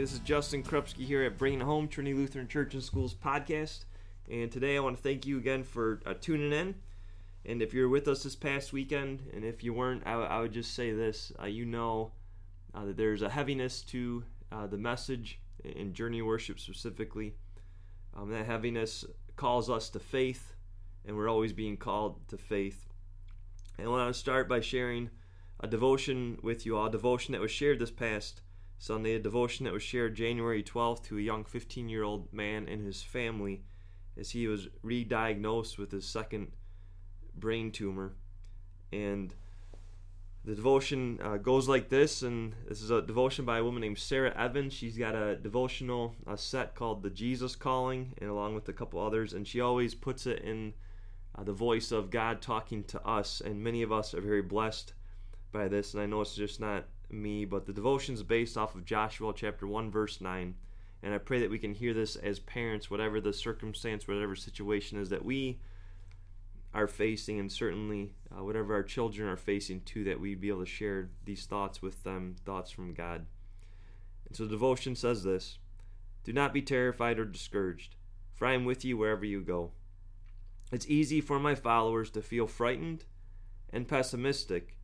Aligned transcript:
Hey, 0.00 0.04
this 0.04 0.14
is 0.14 0.20
Justin 0.20 0.62
Krupski 0.62 1.04
here 1.04 1.24
at 1.24 1.36
Bringing 1.36 1.60
Home 1.60 1.86
Trinity 1.86 2.16
Lutheran 2.16 2.48
Church 2.48 2.72
and 2.72 2.82
Schools 2.82 3.14
podcast. 3.14 3.84
And 4.30 4.50
today 4.50 4.78
I 4.78 4.80
want 4.80 4.96
to 4.96 5.02
thank 5.02 5.26
you 5.26 5.36
again 5.36 5.62
for 5.62 6.00
uh, 6.06 6.14
tuning 6.18 6.54
in. 6.54 6.74
And 7.44 7.60
if 7.60 7.74
you're 7.74 7.90
with 7.90 8.08
us 8.08 8.22
this 8.22 8.34
past 8.34 8.72
weekend, 8.72 9.20
and 9.34 9.44
if 9.44 9.62
you 9.62 9.74
weren't, 9.74 10.06
I, 10.06 10.40
would 10.40 10.52
just 10.52 10.74
say 10.74 10.92
this 10.92 11.32
uh, 11.38 11.44
you 11.44 11.66
know 11.66 12.12
uh, 12.72 12.86
that 12.86 12.96
there's 12.96 13.20
a 13.20 13.28
heaviness 13.28 13.82
to 13.88 14.24
uh, 14.50 14.66
the 14.66 14.78
message 14.78 15.38
in 15.66 15.92
journey 15.92 16.22
worship 16.22 16.60
specifically. 16.60 17.34
Um, 18.16 18.30
that 18.30 18.46
heaviness 18.46 19.04
calls 19.36 19.68
us 19.68 19.90
to 19.90 19.98
faith, 19.98 20.54
and 21.04 21.14
we're 21.14 21.28
always 21.28 21.52
being 21.52 21.76
called 21.76 22.26
to 22.28 22.38
faith. 22.38 22.88
And 23.76 23.86
I 23.86 23.90
want 23.90 24.10
to 24.10 24.18
start 24.18 24.48
by 24.48 24.62
sharing 24.62 25.10
a 25.62 25.66
devotion 25.66 26.38
with 26.42 26.64
you 26.64 26.78
all, 26.78 26.86
a 26.86 26.90
devotion 26.90 27.32
that 27.32 27.42
was 27.42 27.50
shared 27.50 27.78
this 27.78 27.90
past 27.90 28.40
Sunday, 28.80 29.14
a 29.14 29.18
devotion 29.18 29.64
that 29.64 29.74
was 29.74 29.82
shared 29.82 30.14
January 30.14 30.62
12th 30.62 31.04
to 31.04 31.18
a 31.18 31.20
young 31.20 31.44
15 31.44 31.90
year 31.90 32.02
old 32.02 32.32
man 32.32 32.66
and 32.66 32.82
his 32.82 33.02
family 33.02 33.62
as 34.16 34.30
he 34.30 34.46
was 34.46 34.68
re 34.82 35.04
diagnosed 35.04 35.78
with 35.78 35.92
his 35.92 36.06
second 36.06 36.50
brain 37.36 37.70
tumor. 37.72 38.14
And 38.90 39.34
the 40.46 40.54
devotion 40.54 41.20
uh, 41.22 41.36
goes 41.36 41.68
like 41.68 41.90
this, 41.90 42.22
and 42.22 42.54
this 42.66 42.80
is 42.80 42.90
a 42.90 43.02
devotion 43.02 43.44
by 43.44 43.58
a 43.58 43.64
woman 43.64 43.82
named 43.82 43.98
Sarah 43.98 44.34
Evans. 44.34 44.72
She's 44.72 44.96
got 44.96 45.14
a 45.14 45.36
devotional 45.36 46.16
a 46.26 46.38
set 46.38 46.74
called 46.74 47.02
The 47.02 47.10
Jesus 47.10 47.54
Calling, 47.54 48.14
and 48.16 48.30
along 48.30 48.54
with 48.54 48.66
a 48.70 48.72
couple 48.72 48.98
others, 48.98 49.34
and 49.34 49.46
she 49.46 49.60
always 49.60 49.94
puts 49.94 50.26
it 50.26 50.40
in 50.40 50.72
uh, 51.36 51.44
the 51.44 51.52
voice 51.52 51.92
of 51.92 52.10
God 52.10 52.40
talking 52.40 52.84
to 52.84 53.06
us, 53.06 53.42
and 53.42 53.62
many 53.62 53.82
of 53.82 53.92
us 53.92 54.14
are 54.14 54.22
very 54.22 54.40
blessed 54.40 54.94
by 55.52 55.68
this, 55.68 55.92
and 55.92 56.02
I 56.02 56.06
know 56.06 56.22
it's 56.22 56.34
just 56.34 56.60
not 56.60 56.86
me, 57.12 57.44
but 57.44 57.66
the 57.66 57.72
devotion 57.72 58.14
is 58.14 58.22
based 58.22 58.56
off 58.56 58.74
of 58.74 58.84
Joshua 58.84 59.32
chapter 59.34 59.66
1, 59.66 59.90
verse 59.90 60.20
9. 60.20 60.54
And 61.02 61.14
I 61.14 61.18
pray 61.18 61.40
that 61.40 61.50
we 61.50 61.58
can 61.58 61.74
hear 61.74 61.94
this 61.94 62.16
as 62.16 62.38
parents, 62.38 62.90
whatever 62.90 63.20
the 63.20 63.32
circumstance, 63.32 64.06
whatever 64.06 64.36
situation 64.36 64.98
is 64.98 65.08
that 65.10 65.24
we 65.24 65.60
are 66.74 66.86
facing, 66.86 67.40
and 67.40 67.50
certainly 67.50 68.12
uh, 68.30 68.44
whatever 68.44 68.74
our 68.74 68.82
children 68.82 69.28
are 69.28 69.36
facing 69.36 69.80
too, 69.80 70.04
that 70.04 70.20
we 70.20 70.34
be 70.34 70.48
able 70.48 70.60
to 70.60 70.66
share 70.66 71.10
these 71.24 71.46
thoughts 71.46 71.82
with 71.82 72.04
them, 72.04 72.36
thoughts 72.44 72.70
from 72.70 72.94
God. 72.94 73.26
And 74.28 74.36
so 74.36 74.44
the 74.44 74.50
devotion 74.50 74.94
says 74.94 75.24
this 75.24 75.58
Do 76.24 76.32
not 76.32 76.52
be 76.52 76.62
terrified 76.62 77.18
or 77.18 77.24
discouraged, 77.24 77.96
for 78.34 78.46
I 78.46 78.54
am 78.54 78.64
with 78.64 78.84
you 78.84 78.96
wherever 78.96 79.24
you 79.24 79.40
go. 79.40 79.72
It's 80.70 80.88
easy 80.88 81.20
for 81.20 81.40
my 81.40 81.56
followers 81.56 82.10
to 82.10 82.22
feel 82.22 82.46
frightened 82.46 83.04
and 83.72 83.88
pessimistic 83.88 84.76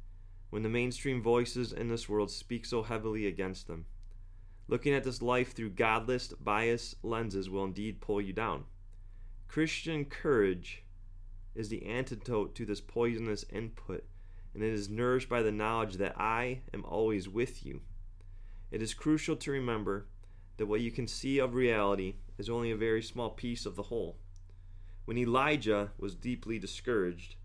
when 0.51 0.63
the 0.63 0.69
mainstream 0.69 1.23
voices 1.23 1.73
in 1.73 1.89
this 1.89 2.09
world 2.09 2.31
speak 2.31 2.65
so 2.65 2.83
heavily 2.83 3.27
against 3.27 3.67
them. 3.67 3.87
Looking 4.69 4.95
at 4.95 5.05
this 5.05 5.23
life 5.23 5.53
through 5.55 5.71
godless, 5.71 6.29
biased 6.29 7.05
lenses 7.05 7.49
will 7.49 7.65
indeed 7.65 8.01
pull 8.01 8.21
you 8.21 8.33
down. 8.33 8.65
Christian 9.49 10.05
courage 10.05 10.83
is 11.55 11.69
the 11.69 11.87
antidote 11.87 12.55
to 12.57 12.67
this 12.67 12.81
poisonous 12.81 13.45
input, 13.51 14.05
and 14.55 14.63
it 14.63 14.73
is 14.73 14.89
nourished 14.89 15.29
by 15.29 15.43
the 15.43 15.53
knowledge 15.53 15.95
that 15.95 16.19
I 16.21 16.61
am 16.75 16.85
always 16.85 17.29
with 17.29 17.65
you. 17.65 17.81
It 18.71 18.83
is 18.83 18.95
crucial 18.95 19.37
to 19.37 19.51
remember 19.51 20.09
that 20.57 20.67
what 20.67 20.81
you 20.81 20.91
can 20.91 21.07
see 21.07 21.39
of 21.39 21.55
reality 21.55 22.17
is 22.39 22.51
only 22.51 22.71
a 22.71 22.77
very 22.77 23.03
small 23.03 23.31
piece 23.31 23.67
of 23.67 23.77
the 23.77 23.85
whole. 23.85 24.17
When 25.05 25.19
Elijah 25.19 25.93
was 25.99 26.15
deeply 26.15 26.59
discouraged, 26.59 27.37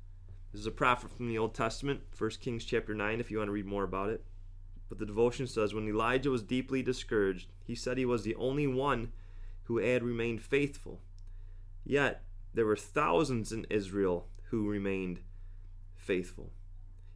this 0.51 0.61
is 0.61 0.67
a 0.67 0.71
prophet 0.71 1.11
from 1.11 1.29
the 1.29 1.37
Old 1.37 1.53
Testament, 1.53 2.01
1 2.17 2.29
Kings 2.41 2.65
chapter 2.65 2.93
9, 2.93 3.19
if 3.19 3.31
you 3.31 3.37
want 3.37 3.47
to 3.47 3.53
read 3.53 3.65
more 3.65 3.83
about 3.83 4.09
it. 4.09 4.25
But 4.89 4.99
the 4.99 5.05
devotion 5.05 5.47
says, 5.47 5.73
When 5.73 5.87
Elijah 5.87 6.29
was 6.29 6.43
deeply 6.43 6.83
discouraged, 6.83 7.53
he 7.63 7.75
said 7.75 7.97
he 7.97 8.05
was 8.05 8.23
the 8.23 8.35
only 8.35 8.67
one 8.67 9.13
who 9.63 9.77
had 9.77 10.03
remained 10.03 10.41
faithful. 10.41 11.01
Yet 11.85 12.25
there 12.53 12.65
were 12.65 12.75
thousands 12.75 13.53
in 13.53 13.65
Israel 13.69 14.27
who 14.49 14.67
remained 14.67 15.21
faithful. 15.95 16.51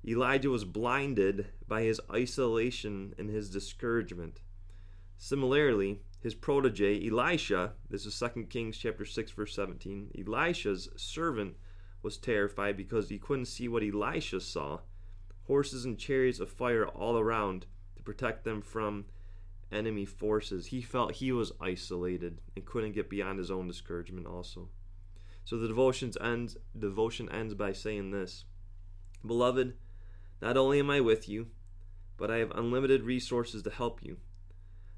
Elijah 0.08 0.50
was 0.50 0.64
blinded 0.64 1.48
by 1.68 1.82
his 1.82 2.00
isolation 2.10 3.14
and 3.18 3.30
his 3.30 3.50
discouragement. 3.50 4.40
Similarly, 5.18 6.02
his 6.22 6.36
protege 6.36 7.06
Elisha, 7.06 7.74
this 7.90 8.06
is 8.06 8.18
2 8.18 8.44
Kings 8.44 8.78
chapter 8.78 9.04
6 9.04 9.32
verse 9.32 9.54
17, 9.54 10.12
Elisha's 10.18 10.90
servant 10.96 11.56
was 12.06 12.18
terrified 12.18 12.78
because 12.78 13.10
he 13.10 13.18
couldn't 13.18 13.48
see 13.48 13.68
what 13.68 13.82
Elisha 13.82 14.40
saw 14.40 14.80
horses 15.48 15.86
and 15.86 15.98
chariots 15.98 16.40
of 16.40 16.52
fire 16.52 16.88
all 16.88 17.18
around 17.18 17.66
to 17.98 18.04
protect 18.04 18.44
them 18.44 18.62
from 18.62 19.06
enemy 19.72 20.06
forces. 20.06 20.68
He 20.68 20.84
felt 20.84 21.14
he 21.14 21.32
was 21.32 21.52
isolated 21.60 22.42
and 22.56 22.64
couldn't 22.64 22.92
get 22.92 23.10
beyond 23.10 23.40
his 23.40 23.50
own 23.50 23.68
discouragement 23.68 24.28
also. 24.28 24.70
So 25.46 25.58
the 25.58 25.68
devotions 25.68 26.16
ends 26.22 26.58
devotion 26.78 27.28
ends 27.32 27.56
by 27.56 27.74
saying 27.74 28.12
this. 28.12 28.46
Beloved, 29.26 29.74
not 30.44 30.58
only 30.58 30.78
am 30.78 30.92
I 30.92 31.02
with 31.02 31.28
you, 31.28 31.48
but 32.18 32.30
I 32.30 32.38
have 32.38 32.52
unlimited 32.52 33.02
resources 33.02 33.64
to 33.64 33.72
help 33.72 34.04
you. 34.04 34.18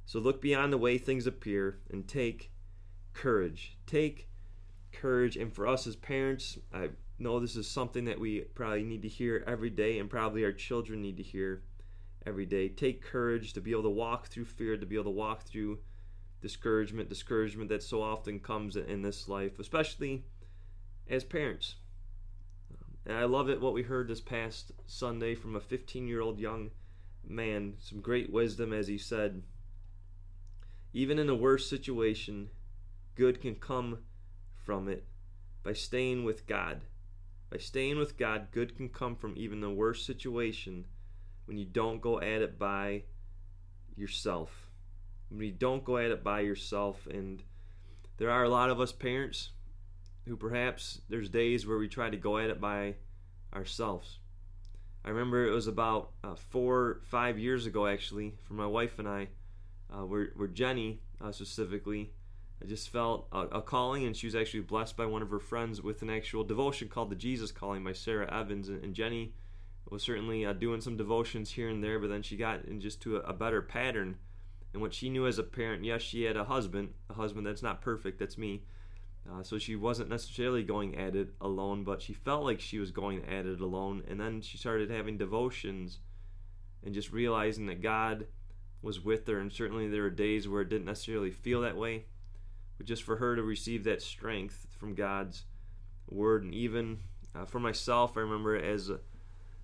So 0.06 0.20
look 0.20 0.42
beyond 0.42 0.74
the 0.74 0.78
way 0.78 0.98
things 0.98 1.26
appear 1.26 1.80
and 1.90 2.06
take 2.06 2.52
courage. 3.14 3.78
Take 3.88 4.28
courage. 4.92 5.38
And 5.38 5.54
for 5.54 5.68
us 5.68 5.88
as 5.88 5.96
parents, 5.96 6.58
I 6.74 6.90
know 7.20 7.40
this 7.40 7.56
is 7.56 7.68
something 7.70 8.06
that 8.06 8.20
we 8.20 8.42
probably 8.42 8.84
need 8.84 9.02
to 9.04 9.08
hear 9.08 9.44
every 9.48 9.70
day, 9.70 10.00
and 10.00 10.10
probably 10.10 10.44
our 10.44 10.52
children 10.52 11.02
need 11.02 11.18
to 11.18 11.24
hear 11.24 11.64
every 12.26 12.46
day. 12.46 12.70
Take 12.70 13.02
courage 13.02 13.54
to 13.54 13.62
be 13.62 13.72
able 13.72 13.84
to 13.84 13.90
walk 13.90 14.28
through 14.28 14.46
fear, 14.46 14.78
to 14.78 14.86
be 14.86 14.96
able 14.96 15.06
to 15.06 15.10
walk 15.12 15.44
through 15.44 15.80
discouragement, 16.42 17.10
discouragement 17.10 17.70
that 17.70 17.84
so 17.84 18.02
often 18.02 18.40
comes 18.40 18.76
in 18.76 19.02
this 19.02 19.28
life, 19.28 19.60
especially 19.60 20.26
as 21.10 21.24
parents. 21.24 21.76
And 23.06 23.18
I 23.18 23.24
love 23.24 23.50
it 23.50 23.62
what 23.62 23.74
we 23.74 23.84
heard 23.84 24.10
this 24.10 24.22
past 24.22 24.74
Sunday 24.86 25.34
from 25.34 25.56
a 25.56 25.62
15 25.62 26.08
year 26.08 26.22
old 26.22 26.40
young 26.40 26.72
man. 27.26 27.76
Some 27.80 28.02
great 28.02 28.32
wisdom 28.32 28.74
as 28.74 28.88
he 28.88 28.98
said, 28.98 29.44
even 30.94 31.18
in 31.18 31.28
the 31.28 31.36
worst 31.36 31.70
situation, 31.70 32.50
good 33.16 33.42
can 33.42 33.56
come 33.56 34.00
from 34.68 34.90
it 34.90 35.06
by 35.64 35.72
staying 35.72 36.26
with 36.26 36.46
God. 36.46 36.82
By 37.50 37.58
staying 37.58 37.98
with 37.98 38.18
God, 38.18 38.50
good 38.52 38.76
can 38.76 38.90
come 38.90 39.16
from 39.16 39.34
even 39.38 39.62
the 39.62 39.70
worst 39.70 40.06
situation 40.06 40.86
when 41.46 41.58
you 41.58 41.64
don't 41.64 42.02
go 42.02 42.20
at 42.20 42.42
it 42.42 42.60
by 42.60 43.04
yourself. 43.96 44.70
When 45.30 45.42
you 45.42 45.54
don't 45.54 45.86
go 45.86 45.96
at 45.98 46.12
it 46.12 46.22
by 46.22 46.42
yourself. 46.42 47.08
And 47.10 47.42
there 48.18 48.30
are 48.30 48.44
a 48.44 48.50
lot 48.50 48.70
of 48.70 48.82
us 48.82 48.92
parents 48.92 49.52
who 50.28 50.36
perhaps 50.36 51.00
there's 51.08 51.30
days 51.30 51.66
where 51.66 51.78
we 51.78 51.88
try 51.88 52.10
to 52.10 52.18
go 52.18 52.38
at 52.38 52.50
it 52.50 52.60
by 52.60 52.96
ourselves. 53.56 54.20
I 55.06 55.10
remember 55.12 55.48
it 55.48 55.54
was 55.54 55.68
about 55.68 56.12
uh, 56.26 56.36
four, 56.36 57.00
five 57.06 57.40
years 57.40 57.66
ago 57.66 57.88
actually, 57.88 58.34
for 58.44 58.56
my 58.56 58.68
wife 58.68 59.00
and 59.00 59.08
I, 59.08 59.30
uh, 59.90 60.04
where, 60.06 60.32
where 60.36 60.50
Jenny 60.50 61.00
uh, 61.24 61.32
specifically 61.32 62.12
I 62.62 62.66
just 62.66 62.90
felt 62.90 63.28
a, 63.32 63.42
a, 63.42 63.62
calling, 63.62 64.06
and 64.06 64.18
she 64.18 64.26
was 64.26 64.36
actually 64.36 64.62
blessed 64.62 64.98
by 64.98 65.06
one 65.06 65.22
of 65.22 65.30
her 65.30 65.40
friends 65.40 65.82
with 65.82 66.02
an 66.02 66.10
actual 66.10 66.44
devotion 66.44 66.88
called 66.88 67.12
the 67.12 67.16
Jesus 67.16 67.52
Calling 67.52 67.84
by 67.84 67.94
Sarah 67.94 68.32
Evans. 68.34 68.70
And, 68.70 68.84
and 68.84 68.96
Jenny 68.96 69.34
was 69.90 70.02
certainly 70.02 70.46
uh, 70.46 70.54
doing 70.54 70.82
some 70.82 70.98
devotions 70.98 71.52
here 71.52 71.70
and 71.70 71.84
there, 71.84 72.00
but 72.00 72.10
then 72.10 72.24
she 72.24 72.36
got 72.36 72.66
in 72.66 72.82
just 72.82 73.02
to 73.02 73.18
a, 73.18 73.20
a, 73.22 73.34
better 73.34 73.62
pattern. 73.62 74.18
And 74.74 74.82
what 74.82 74.94
she 74.94 75.10
knew 75.10 75.28
as 75.28 75.38
a 75.38 75.44
parent, 75.44 75.86
yes, 75.86 76.02
she 76.02 76.24
had 76.24 76.36
a 76.36 76.46
husband, 76.46 76.94
a 77.10 77.14
husband 77.14 77.46
that's 77.46 77.62
not 77.62 77.82
perfect, 77.82 78.18
that's 78.18 78.38
me. 78.38 78.64
Uh, 79.30 79.44
so 79.44 79.60
she 79.60 79.76
wasn't 79.76 80.10
necessarily 80.10 80.64
going 80.64 80.98
at 80.98 81.16
it 81.16 81.30
alone, 81.42 81.84
but 81.84 82.02
she 82.02 82.14
felt 82.14 82.44
like 82.44 82.60
she 82.60 82.80
was 82.80 82.92
going 82.92 83.24
at 83.26 83.46
it 83.46 83.62
alone. 83.62 84.04
And 84.08 84.20
then 84.20 84.42
she 84.42 84.58
started 84.58 84.90
having 84.90 85.18
devotions 85.18 86.00
and 86.84 86.94
just 86.94 87.12
realizing 87.12 87.68
that 87.68 87.82
God 87.82 88.26
was 88.82 89.04
with 89.04 89.28
her. 89.28 89.40
And 89.40 89.52
certainly 89.52 89.88
there 89.90 90.04
were 90.04 90.10
days 90.10 90.48
where 90.48 90.62
it 90.62 90.70
didn't 90.70 90.86
necessarily 90.86 91.32
feel 91.32 91.62
that 91.62 91.78
way 91.78 92.06
but 92.78 92.86
just 92.86 93.04
for 93.04 93.18
her 93.18 93.36
to 93.36 93.44
receive 93.44 93.84
that 93.84 94.02
strength 94.02 94.68
from 94.78 94.96
God's 94.96 95.46
word. 96.10 96.44
And 96.44 96.54
even 96.54 97.00
uh, 97.36 97.46
for 97.46 97.60
myself, 97.60 98.18
I 98.18 98.22
remember 98.22 98.56
as 98.56 98.90
a, 98.90 99.00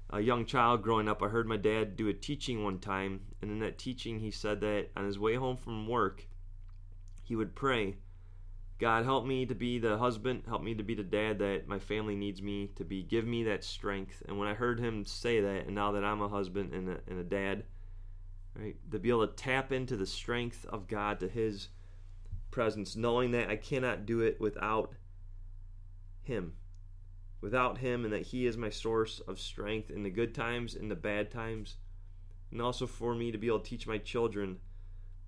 a, 0.09 0.19
young 0.19 0.45
child 0.45 0.83
growing 0.83 1.07
up, 1.07 1.21
I 1.21 1.27
heard 1.27 1.47
my 1.47 1.57
dad 1.57 1.95
do 1.95 2.07
a 2.09 2.13
teaching 2.13 2.63
one 2.63 2.79
time, 2.79 3.21
and 3.41 3.51
in 3.51 3.59
that 3.59 3.77
teaching, 3.77 4.19
he 4.19 4.31
said 4.31 4.61
that 4.61 4.89
on 4.95 5.05
his 5.05 5.19
way 5.19 5.35
home 5.35 5.57
from 5.57 5.87
work, 5.87 6.27
he 7.23 7.35
would 7.35 7.55
pray. 7.55 7.95
God, 8.79 9.05
help 9.05 9.25
me 9.25 9.45
to 9.45 9.55
be 9.55 9.79
the 9.79 9.97
husband, 9.97 10.43
help 10.47 10.61
me 10.61 10.75
to 10.75 10.83
be 10.83 10.95
the 10.95 11.03
dad 11.03 11.39
that 11.39 11.67
my 11.67 11.79
family 11.79 12.15
needs 12.15 12.41
me 12.41 12.71
to 12.75 12.83
be. 12.83 13.01
Give 13.01 13.25
me 13.25 13.43
that 13.43 13.63
strength. 13.63 14.21
And 14.27 14.37
when 14.37 14.47
I 14.47 14.53
heard 14.53 14.79
him 14.79 15.05
say 15.05 15.39
that, 15.39 15.67
and 15.67 15.75
now 15.75 15.93
that 15.93 16.03
I'm 16.03 16.21
a 16.21 16.27
husband 16.27 16.73
and 16.73 16.89
a, 16.89 16.97
and 17.07 17.19
a 17.19 17.23
dad, 17.23 17.63
right, 18.55 18.75
to 18.91 18.99
be 18.99 19.09
able 19.09 19.27
to 19.27 19.33
tap 19.33 19.71
into 19.71 19.95
the 19.95 20.05
strength 20.05 20.65
of 20.69 20.87
God 20.87 21.19
to 21.19 21.27
His 21.27 21.69
presence, 22.53 22.95
knowing 22.95 23.31
that 23.31 23.49
I 23.49 23.55
cannot 23.55 24.05
do 24.05 24.21
it 24.21 24.39
without 24.39 24.93
Him. 26.21 26.53
Without 27.41 27.79
Him, 27.79 28.05
and 28.05 28.13
that 28.13 28.27
He 28.27 28.45
is 28.45 28.55
my 28.55 28.69
source 28.69 29.19
of 29.27 29.39
strength 29.39 29.89
in 29.89 30.03
the 30.03 30.11
good 30.11 30.35
times, 30.35 30.75
in 30.75 30.87
the 30.87 30.95
bad 30.95 31.31
times, 31.31 31.77
and 32.51 32.61
also 32.61 32.85
for 32.85 33.15
me 33.15 33.31
to 33.31 33.37
be 33.39 33.47
able 33.47 33.59
to 33.59 33.69
teach 33.69 33.87
my 33.87 33.97
children 33.97 34.59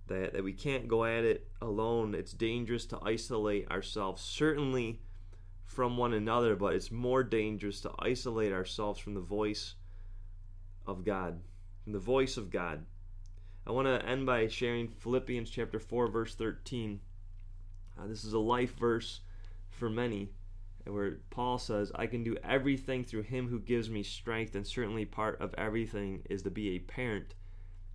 that, 0.07 0.33
that 0.33 0.44
we 0.44 0.54
can't 0.54 0.88
go 0.88 1.04
at 1.04 1.24
it 1.24 1.50
alone. 1.62 2.13
It's 2.13 2.31
dangerous 2.31 2.86
to 2.88 3.00
isolate 3.01 3.69
ourselves, 3.71 4.21
certainly 4.21 5.01
from 5.66 5.98
one 5.98 6.13
another, 6.13 6.56
but 6.56 6.75
it's 6.75 6.92
more 6.92 7.24
dangerous 7.24 7.81
to 7.81 7.92
isolate 7.98 8.54
ourselves 8.54 9.00
from 9.00 9.16
the 9.16 9.19
voice 9.19 9.74
of 10.86 11.04
God. 11.04 11.42
From 11.83 11.94
the 11.94 12.00
voice 12.00 12.38
of 12.38 12.51
God. 12.51 12.86
I 13.66 13.71
want 13.71 13.88
to 13.88 14.07
end 14.07 14.28
by 14.28 14.48
sharing 14.48 14.89
Philippians 14.89 15.50
chapter 15.50 15.80
4, 15.80 16.07
verse 16.07 16.36
13. 16.36 17.00
Uh, 18.00 18.07
this 18.07 18.24
is 18.24 18.33
a 18.33 18.39
life 18.39 18.75
verse 18.77 19.21
for 19.69 19.89
many, 19.89 20.30
where 20.86 21.19
Paul 21.30 21.57
says, 21.57 21.92
I 21.95 22.07
can 22.07 22.24
do 22.24 22.38
everything 22.44 23.03
through 23.03 23.24
him 23.24 23.47
who 23.47 23.59
gives 23.59 23.89
me 23.89 24.03
strength, 24.03 24.56
and 24.56 24.65
certainly 24.65 25.06
part 25.06 25.39
of 25.42 25.53
everything 25.57 26.21
is 26.30 26.44
to 26.44 26.51
be 26.51 26.69
a 26.75 26.80
parent 26.80 27.36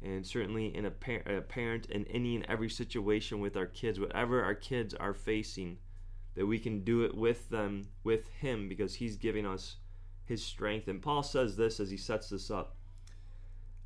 and 0.03 0.27
certainly 0.27 0.75
in 0.75 0.87
a, 0.87 0.91
par- 0.91 1.23
a 1.27 1.41
parent 1.41 1.87
in 1.87 2.07
any 2.07 2.35
and 2.35 2.47
every 2.49 2.71
situation 2.71 3.41
with 3.41 3.57
our 3.57 3.67
kids, 3.67 4.01
whatever 4.01 4.43
our 4.43 4.55
kids 4.55 4.95
are 4.95 5.13
facing, 5.13 5.77
that 6.35 6.47
we 6.47 6.59
can 6.59 6.85
do 6.85 7.05
it 7.05 7.15
with 7.15 7.51
them, 7.51 7.89
with 8.03 8.29
Him, 8.31 8.69
because 8.69 8.95
He's 8.95 9.17
giving 9.17 9.47
us 9.47 9.77
His 10.25 10.43
strength. 10.43 10.89
And 10.89 11.03
Paul 11.03 11.23
says 11.23 11.57
this 11.57 11.81
as 11.81 11.91
he 11.91 11.97
sets 11.97 12.31
this 12.31 12.51
up 12.51 12.77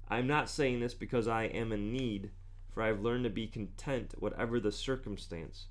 I'm 0.08 0.26
not 0.26 0.50
saying 0.50 0.80
this 0.80 0.94
because 0.94 1.26
I 1.26 1.44
am 1.44 1.72
in 1.72 1.92
need, 1.92 2.30
for 2.70 2.82
I 2.82 2.88
have 2.88 3.00
learned 3.00 3.24
to 3.24 3.30
be 3.30 3.46
content, 3.46 4.14
whatever 4.18 4.60
the 4.60 4.70
circumstance. 4.70 5.66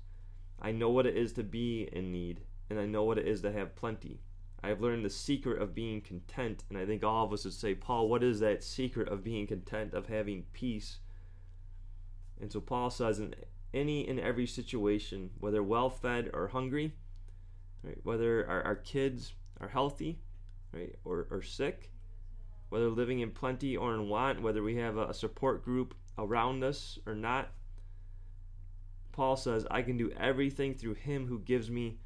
I 0.60 0.72
know 0.72 0.90
what 0.90 1.06
it 1.06 1.16
is 1.16 1.32
to 1.34 1.42
be 1.42 1.88
in 1.92 2.12
need, 2.12 2.40
and 2.70 2.78
I 2.78 2.86
know 2.86 3.04
what 3.04 3.18
it 3.18 3.26
is 3.26 3.42
to 3.42 3.52
have 3.52 3.76
plenty. 3.76 4.20
I 4.62 4.68
have 4.68 4.80
learned 4.80 5.04
the 5.04 5.10
secret 5.10 5.60
of 5.60 5.74
being 5.74 6.00
content, 6.00 6.64
and 6.70 6.78
I 6.78 6.86
think 6.86 7.04
all 7.04 7.26
of 7.26 7.32
us 7.32 7.44
would 7.44 7.52
say, 7.52 7.74
Paul, 7.74 8.08
what 8.08 8.22
is 8.22 8.40
that 8.40 8.64
secret 8.64 9.08
of 9.08 9.22
being 9.22 9.46
content, 9.46 9.92
of 9.92 10.06
having 10.06 10.44
peace? 10.54 11.00
And 12.40 12.50
so 12.50 12.60
Paul 12.60 12.88
says, 12.88 13.18
in 13.18 13.34
any 13.74 14.08
and 14.08 14.18
every 14.18 14.46
situation, 14.46 15.30
whether 15.38 15.62
well 15.62 15.90
fed 15.90 16.30
or 16.32 16.48
hungry, 16.48 16.94
right, 17.82 17.98
whether 18.04 18.48
our, 18.48 18.62
our 18.62 18.76
kids 18.76 19.34
are 19.60 19.68
healthy, 19.68 20.20
right, 20.72 20.94
or, 21.04 21.26
or 21.30 21.42
sick, 21.42 21.90
whether 22.70 22.88
living 22.88 23.20
in 23.20 23.30
plenty 23.30 23.76
or 23.76 23.94
in 23.94 24.08
want, 24.08 24.40
whether 24.40 24.62
we 24.62 24.76
have 24.76 24.96
a, 24.96 25.08
a 25.08 25.14
support 25.14 25.64
group 25.64 25.94
around 26.16 26.64
us 26.64 26.98
or 27.06 27.14
not, 27.14 27.50
Paul 29.14 29.36
says, 29.36 29.64
I 29.70 29.82
can 29.82 29.96
do 29.96 30.10
everything 30.18 30.74
through 30.74 30.94
him 30.94 31.28
who 31.28 31.38
gives 31.38 31.70
me 31.70 31.98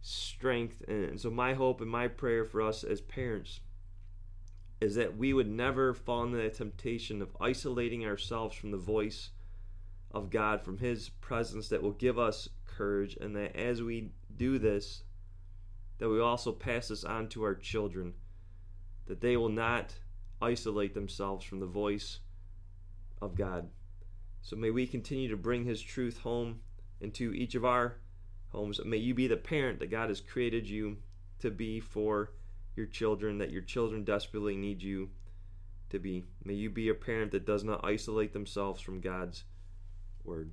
strength. 0.00 0.82
And 0.88 1.20
so, 1.20 1.30
my 1.30 1.54
hope 1.54 1.80
and 1.80 1.88
my 1.88 2.08
prayer 2.08 2.44
for 2.44 2.60
us 2.60 2.82
as 2.82 3.00
parents 3.00 3.60
is 4.80 4.96
that 4.96 5.16
we 5.16 5.32
would 5.32 5.48
never 5.48 5.94
fall 5.94 6.24
into 6.24 6.38
the 6.38 6.50
temptation 6.50 7.22
of 7.22 7.36
isolating 7.40 8.04
ourselves 8.04 8.56
from 8.56 8.72
the 8.72 8.76
voice 8.76 9.30
of 10.10 10.30
God, 10.30 10.64
from 10.64 10.78
His 10.78 11.10
presence 11.10 11.68
that 11.68 11.80
will 11.80 11.92
give 11.92 12.18
us 12.18 12.48
courage, 12.66 13.16
and 13.20 13.36
that 13.36 13.54
as 13.54 13.80
we 13.80 14.10
do 14.36 14.58
this, 14.58 15.04
that 15.98 16.08
we 16.08 16.20
also 16.20 16.50
pass 16.50 16.88
this 16.88 17.04
on 17.04 17.28
to 17.28 17.44
our 17.44 17.54
children, 17.54 18.14
that 19.06 19.20
they 19.20 19.36
will 19.36 19.48
not 19.48 19.94
isolate 20.40 20.92
themselves 20.92 21.44
from 21.44 21.60
the 21.60 21.66
voice 21.66 22.18
of 23.20 23.36
God. 23.36 23.68
So 24.42 24.56
may 24.56 24.70
we 24.70 24.86
continue 24.86 25.28
to 25.28 25.36
bring 25.36 25.64
His 25.64 25.80
truth 25.80 26.18
home 26.18 26.60
into 27.00 27.32
each 27.32 27.54
of 27.54 27.64
our 27.64 27.96
homes. 28.48 28.80
May 28.84 28.98
you 28.98 29.14
be 29.14 29.26
the 29.26 29.36
parent 29.36 29.78
that 29.78 29.90
God 29.90 30.08
has 30.08 30.20
created 30.20 30.68
you 30.68 30.98
to 31.38 31.50
be 31.50 31.80
for 31.80 32.32
your 32.76 32.86
children, 32.86 33.38
that 33.38 33.50
your 33.50 33.62
children 33.62 34.04
desperately 34.04 34.56
need 34.56 34.82
you 34.82 35.10
to 35.90 35.98
be. 35.98 36.24
May 36.44 36.54
you 36.54 36.70
be 36.70 36.88
a 36.88 36.94
parent 36.94 37.32
that 37.32 37.46
does 37.46 37.64
not 37.64 37.84
isolate 37.84 38.32
themselves 38.32 38.80
from 38.80 39.00
God's 39.00 39.44
word. 40.24 40.50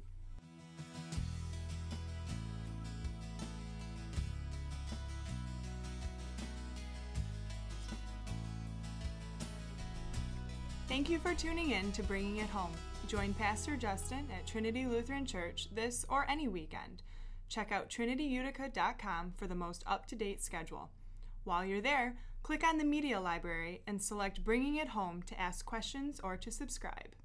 Thank 10.87 11.09
you 11.09 11.19
for 11.19 11.33
tuning 11.33 11.71
in 11.71 11.91
to 11.93 12.03
Bringing 12.03 12.37
It 12.37 12.49
Home. 12.49 12.73
Join 13.09 13.33
Pastor 13.33 13.75
Justin 13.75 14.27
at 14.31 14.45
Trinity 14.45 14.85
Lutheran 14.85 15.25
Church 15.25 15.67
this 15.73 16.05
or 16.09 16.29
any 16.29 16.47
weekend. 16.47 17.01
Check 17.47 17.71
out 17.71 17.89
trinityutica.com 17.89 19.33
for 19.35 19.47
the 19.47 19.55
most 19.55 19.83
up 19.87 20.05
to 20.09 20.15
date 20.15 20.43
schedule. 20.43 20.91
While 21.43 21.65
you're 21.65 21.81
there, 21.81 22.17
click 22.43 22.63
on 22.63 22.77
the 22.77 22.83
Media 22.83 23.19
Library 23.19 23.81
and 23.87 23.99
select 23.99 24.43
Bringing 24.43 24.75
It 24.75 24.89
Home 24.89 25.23
to 25.23 25.41
ask 25.41 25.65
questions 25.65 26.19
or 26.23 26.37
to 26.37 26.51
subscribe. 26.51 27.15